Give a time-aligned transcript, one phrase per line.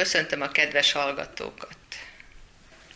[0.00, 1.76] Köszöntöm a kedves hallgatókat.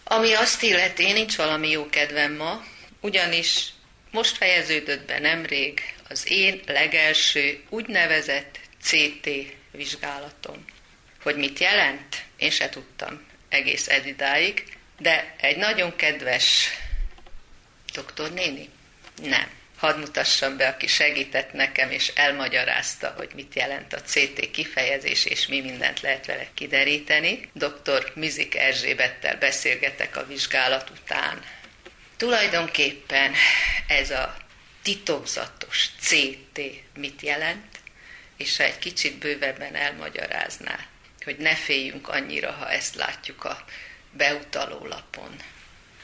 [0.04, 2.64] Ami azt illeti, nincs valami jó kedvem ma,
[3.00, 3.68] ugyanis
[4.10, 9.30] most fejeződött be nemrég az én legelső úgynevezett CT
[9.70, 10.64] vizsgálatom.
[11.22, 14.64] Hogy mit jelent, én se tudtam egész edidáig,
[14.98, 16.68] de egy nagyon kedves
[17.94, 18.68] doktornéni?
[19.22, 19.50] Nem
[19.84, 25.46] hadd mutassam be, aki segített nekem, és elmagyarázta, hogy mit jelent a CT kifejezés, és
[25.46, 27.50] mi mindent lehet vele kideríteni.
[27.52, 28.12] Dr.
[28.14, 31.42] Mizik Erzsébettel beszélgetek a vizsgálat után.
[32.16, 33.32] Tulajdonképpen
[33.86, 34.36] ez a
[34.82, 36.60] titokzatos CT
[36.96, 37.78] mit jelent,
[38.36, 40.78] és ha egy kicsit bővebben elmagyarázná,
[41.24, 43.64] hogy ne féljünk annyira, ha ezt látjuk a
[44.10, 45.36] beutaló lapon.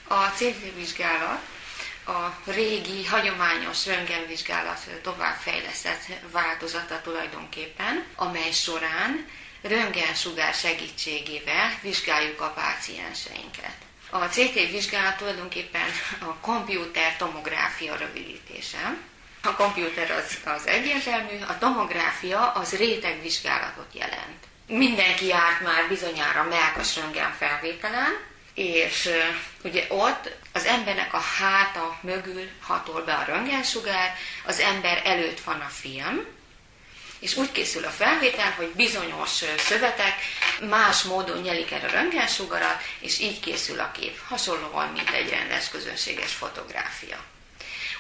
[0.09, 1.60] A CT vizsgálat
[2.07, 9.27] a régi, hagyományos röntgenvizsgálat továbbfejlesztett változata tulajdonképpen, amely során
[9.63, 13.77] röntgensugár segítségével vizsgáljuk a pácienseinket.
[14.11, 18.97] A CT vizsgálat tulajdonképpen a komputer tomográfia rövidítése.
[19.43, 24.47] A komputer az, az egyértelmű, a tomográfia az rétegvizsgálatot jelent.
[24.67, 29.11] Mindenki járt már bizonyára melkas röntgen felvételen, és
[29.65, 35.61] ugye ott az embernek a háta mögül hatol be a röntgensugár, az ember előtt van
[35.61, 36.27] a film,
[37.19, 40.15] és úgy készül a felvétel, hogy bizonyos szövetek
[40.69, 44.19] más módon nyelik el a röntgensugarat, és így készül a kép.
[44.29, 47.19] Hasonlóan, mint egy rendes közönséges fotográfia.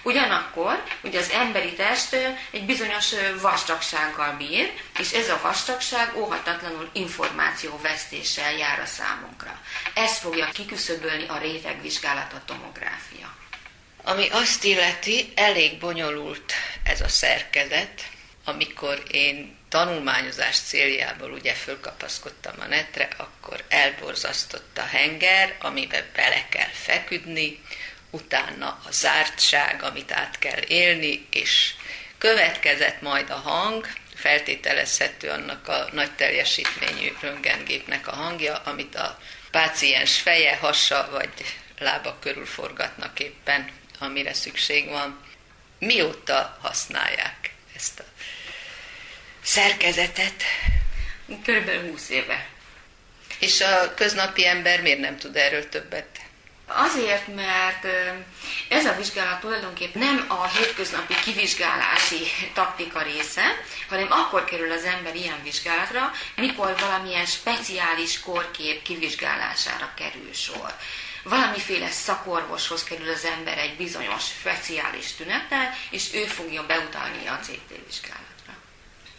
[0.02, 2.12] Ugyanakkor ugye az emberi test
[2.50, 9.60] egy bizonyos vastagsággal bír, és ez a vastagság óhatatlanul információvesztéssel jár a számunkra.
[9.94, 13.34] Ez fogja kiküszöbölni a rétegvizsgálat a tomográfia.
[14.02, 16.52] Ami azt illeti, elég bonyolult
[16.84, 18.02] ez a szerkezet,
[18.44, 26.70] amikor én tanulmányozás céljából ugye fölkapaszkodtam a netre, akkor elborzasztott a henger, amiben bele kell
[26.72, 27.60] feküdni,
[28.10, 31.74] utána a zártság, amit át kell élni, és
[32.18, 39.18] következett majd a hang, feltételezhető annak a nagy teljesítményű röntgengépnek a hangja, amit a
[39.50, 41.30] páciens feje, hasa vagy
[41.78, 45.20] lába körül forgatnak éppen, amire szükség van.
[45.78, 48.04] Mióta használják ezt a
[49.42, 50.42] szerkezetet?
[51.44, 52.48] Körülbelül 20 éve.
[53.38, 56.20] És a köznapi ember miért nem tud erről többet?
[56.74, 57.86] Azért, mert
[58.68, 63.42] ez a vizsgálat tulajdonképpen nem a hétköznapi kivizsgálási taktika része,
[63.88, 70.74] hanem akkor kerül az ember ilyen vizsgálatra, mikor valamilyen speciális korkép kivizsgálására kerül sor.
[71.22, 77.84] Valamiféle szakorvoshoz kerül az ember egy bizonyos speciális tünettel, és ő fogja beutalni a CT
[77.86, 78.52] vizsgálatra.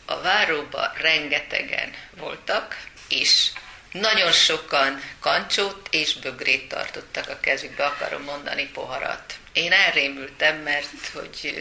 [0.05, 3.51] A váróban rengetegen voltak, és
[3.91, 9.33] nagyon sokan kancsót és bögrét tartottak a kezükbe, akarom mondani poharat.
[9.53, 11.53] Én elrémültem, mert hogy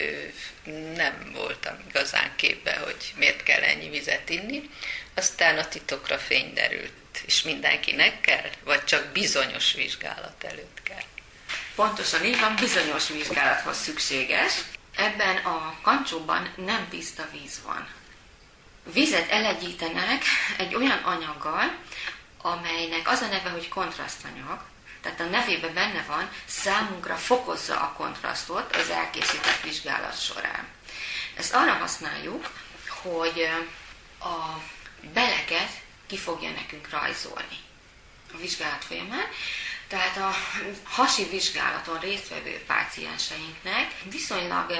[0.95, 4.69] nem voltam igazán képbe, hogy miért kell ennyi vizet inni.
[5.15, 6.91] Aztán a titokra fény derült.
[7.25, 8.49] És mindenkinek kell?
[8.63, 11.03] Vagy csak bizonyos vizsgálat előtt kell?
[11.75, 14.53] Pontosan így van, bizonyos vizsgálathoz szükséges.
[14.95, 17.87] Ebben a kancsóban nem tiszta víz van.
[18.93, 20.23] Vizet elegyítenek
[20.57, 21.77] egy olyan anyaggal,
[22.41, 24.61] amelynek az a neve, hogy kontrasztanyag,
[25.01, 30.67] tehát a nevében benne van, számunkra fokozza a kontrasztot az elkészített vizsgálat során.
[31.37, 32.51] Ezt arra használjuk,
[32.87, 33.49] hogy
[34.19, 34.61] a
[35.13, 35.71] beleket
[36.07, 37.57] ki fogja nekünk rajzolni
[38.33, 39.27] a vizsgálat folyamán,
[39.91, 40.31] tehát a
[40.83, 44.71] hasi vizsgálaton résztvevő pácienseinknek viszonylag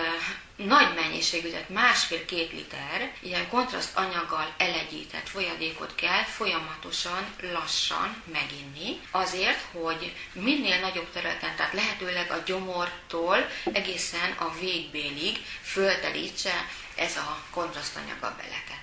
[0.56, 9.66] nagy mennyiségű, tehát másfél-két liter ilyen kontraszt anyaggal elegyített folyadékot kell folyamatosan, lassan meginni, azért,
[9.72, 18.18] hogy minél nagyobb területen, tehát lehetőleg a gyomortól egészen a végbélig föltelítse ez a kontrasztanyag
[18.24, 18.82] a beleket.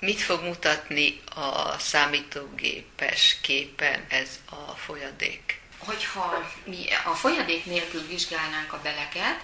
[0.00, 5.57] Mit fog mutatni a számítógépes képen ez a folyadék?
[5.78, 9.40] Hogyha mi a folyadék nélkül vizsgálnánk a beleket,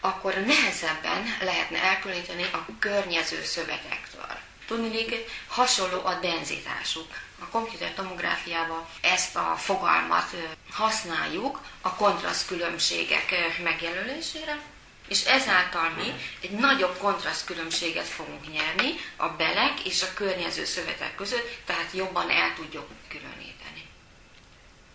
[0.00, 4.38] akkor nehezebben lehetne elkülöníteni a környező szövetektől.
[4.66, 5.14] Tudnilik,
[5.48, 7.06] hasonló a denzitásuk.
[7.38, 10.34] A komputer tomográfiában ezt a fogalmat
[10.72, 14.60] használjuk a kontraszt különbségek megjelölésére,
[15.08, 16.12] és ezáltal mi
[16.42, 22.30] egy nagyobb kontraszt különbséget fogunk nyerni a belek és a környező szövetek között, tehát jobban
[22.30, 23.59] el tudjuk különíteni.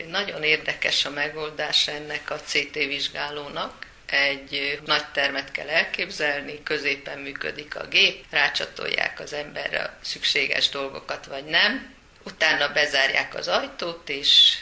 [0.10, 3.86] Nagyon érdekes a megoldás ennek a CT vizsgálónak.
[4.06, 11.44] Egy nagy termet kell elképzelni, középen működik a gép, rácsatolják az emberre szükséges dolgokat, vagy
[11.44, 11.96] nem,
[12.26, 14.58] Utána bezárják az ajtót, és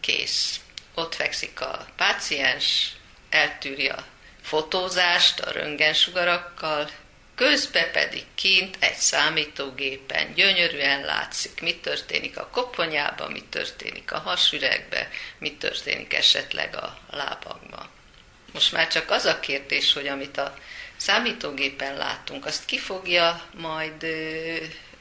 [0.00, 0.60] kész.
[0.94, 2.92] Ott fekszik a páciens,
[3.30, 4.06] eltűri a
[4.42, 6.90] fotózást a röntgensugarakkal,
[7.34, 15.08] közben pedig kint egy számítógépen gyönyörűen látszik, mi történik a koponyában, mi történik a hasüregbe,
[15.38, 17.88] mi történik esetleg a lábakban.
[18.52, 20.58] Most már csak az a kérdés, hogy amit a
[20.96, 24.06] számítógépen látunk, azt ki fogja majd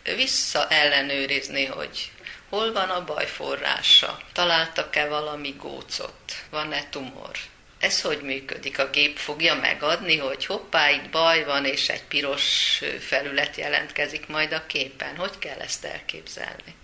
[0.03, 2.11] vissza ellenőrizni, hogy
[2.49, 7.37] hol van a baj forrása, találtak-e valami gócot, van-e tumor.
[7.83, 8.79] Ez hogy működik?
[8.79, 14.51] A gép fogja megadni, hogy hoppá, itt baj van, és egy piros felület jelentkezik majd
[14.51, 15.15] a képen.
[15.15, 16.75] Hogy kell ezt elképzelni?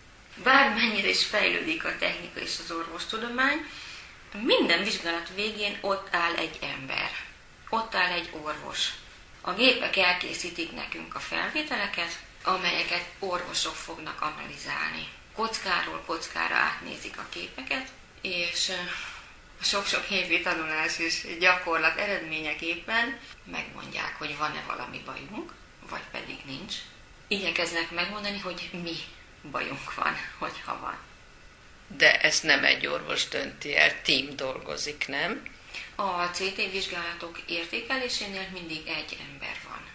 [0.44, 3.66] Bármennyire is fejlődik a technika és az orvostudomány,
[4.44, 7.10] minden vizsgálat végén ott áll egy ember,
[7.70, 8.90] ott áll egy orvos.
[9.42, 15.08] A gépek elkészítik nekünk a felvételeket, amelyeket orvosok fognak analizálni.
[15.36, 17.88] Kockáról kockára átnézik a képeket,
[18.22, 18.72] és
[19.62, 25.54] sok-sok évi tanulás és gyakorlat eredményeképpen megmondják, hogy van-e valami bajunk,
[25.90, 26.74] vagy pedig nincs.
[27.28, 28.96] Igyekeznek megmondani, hogy mi
[29.52, 30.98] bajunk van, hogyha van.
[31.98, 35.44] De ezt nem egy orvos dönti el, tím dolgozik, nem?
[35.96, 39.88] A CT vizsgálatok értékelésénél mindig egy ember van.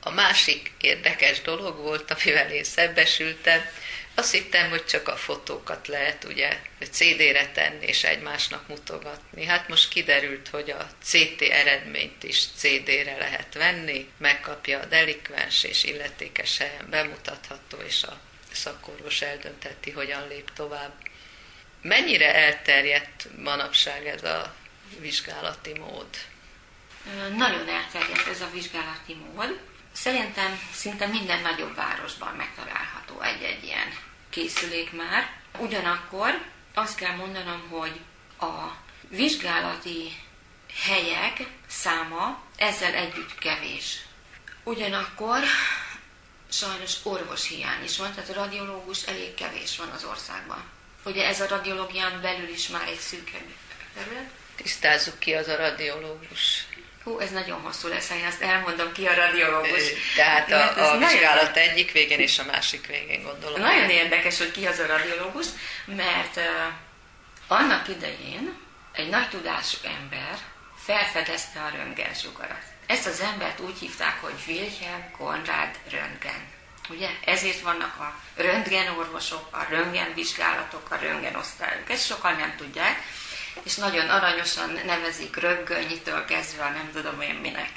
[0.00, 3.60] A másik érdekes dolog volt, amivel én szembesültem,
[4.18, 6.58] azt hittem, hogy csak a fotókat lehet ugye
[6.90, 9.44] CD-re tenni és egymásnak mutogatni.
[9.44, 15.84] Hát most kiderült, hogy a CT eredményt is CD-re lehet venni, megkapja a delikvens és
[15.84, 18.20] illetékes helyen bemutatható, és a
[18.52, 20.92] szakorvos eldönteti, hogyan lép tovább.
[21.82, 24.54] Mennyire elterjedt manapság ez a
[24.98, 26.08] vizsgálati mód?
[27.36, 29.60] Nagyon elterjedt ez a vizsgálati mód.
[29.96, 33.98] Szerintem szinte minden nagyobb városban megtalálható egy-egy ilyen
[34.30, 35.30] készülék már.
[35.58, 36.42] Ugyanakkor
[36.74, 38.00] azt kell mondanom, hogy
[38.40, 38.72] a
[39.08, 40.22] vizsgálati
[40.84, 43.98] helyek száma ezzel együtt kevés.
[44.64, 45.38] Ugyanakkor
[46.50, 50.64] sajnos orvoshiány is van, tehát a radiológus elég kevés van az országban.
[51.04, 53.54] Ugye ez a radiológián belül is már egy szűkebb
[53.94, 54.30] terület.
[54.56, 56.66] Tisztázzuk ki az a radiológus.
[57.06, 59.82] Hú, ez nagyon hosszú lesz, én azt elmondom ki a radiológus.
[60.16, 61.68] Tehát a, a vizsgálat nagyon...
[61.68, 63.60] egyik végén és a másik végén gondolom.
[63.60, 65.46] Nagyon érdekes, hogy ki az a radiológus,
[65.84, 66.42] mert uh,
[67.46, 68.56] annak idején
[68.92, 70.38] egy nagy tudású ember
[70.84, 72.62] felfedezte a röntgensugarat.
[72.86, 76.48] Ezt az embert úgy hívták, hogy Wilhelm Konrad Röntgen.
[76.88, 77.08] Ugye?
[77.24, 81.90] Ezért vannak a röntgenorvosok, a röntgenvizsgálatok, a röntgenosztályok.
[81.90, 83.02] Ezt sokan nem tudják
[83.62, 87.70] és nagyon aranyosan nevezik röggönyitől kezdve nem tudom én minek.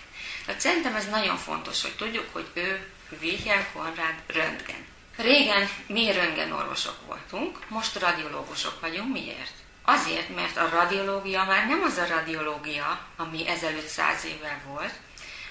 [0.46, 2.88] Tehát szerintem ez nagyon fontos, hogy tudjuk, hogy ő
[3.22, 4.86] Wilhelm Konrad Röntgen.
[5.18, 9.14] Régen mi röntgenorvosok voltunk, most radiológusok vagyunk.
[9.14, 9.52] Miért?
[9.86, 14.94] Azért, mert a radiológia már nem az a radiológia, ami ezelőtt száz évvel volt,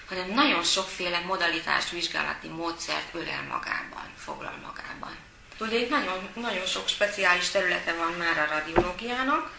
[0.08, 5.16] hanem nagyon sokféle modalitást, vizsgálati módszert ölel magában, foglal magában.
[5.58, 9.50] Tudod, nagyon, nagyon sok speciális területe van már a radiológiának,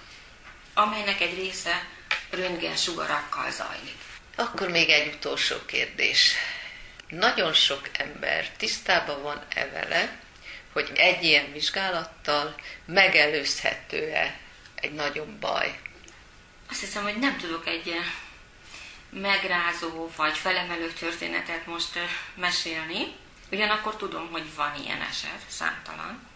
[0.80, 1.88] amelynek egy része
[2.30, 3.98] röntgen sugarakkal zajlik.
[4.36, 6.34] Akkor még egy utolsó kérdés.
[7.10, 10.20] Nagyon sok ember tisztában van-e vele,
[10.74, 12.56] hogy egy ilyen vizsgálattal
[12.86, 14.40] megelőzhető-e
[14.76, 15.80] egy nagyobb baj?
[16.69, 17.95] Azt hiszem, hogy nem tudok egy
[19.09, 22.00] megrázó vagy felemelő történetet most
[22.36, 23.16] mesélni.
[23.52, 26.29] Ugyanakkor tudom, hogy van ilyen eset, számtalan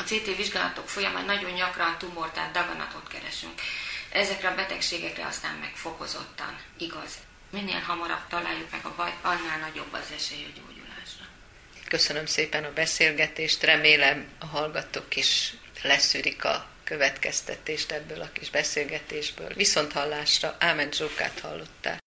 [0.00, 3.60] a CT vizsgálatok folyamán nagyon gyakran tumor, tehát daganatot keresünk.
[4.12, 7.12] Ezekre a betegségekre aztán meg fokozottan igaz.
[7.50, 11.24] Minél hamarabb találjuk meg a bajt, annál nagyobb az esély a gyógyulásra.
[11.88, 19.52] Köszönöm szépen a beszélgetést, remélem a hallgatók is leszűrik a következtetést ebből a kis beszélgetésből.
[19.54, 21.99] Viszont hallásra Ámen Zsókát hallották.